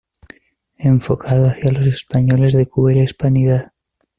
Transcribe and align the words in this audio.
Enfocado 0.79 1.45
hacia 1.45 1.71
los 1.71 1.85
españoles 1.85 2.53
de 2.53 2.65
Cuba 2.65 2.91
y 2.91 2.95
la 2.95 3.03
Hispanidad. 3.03 3.71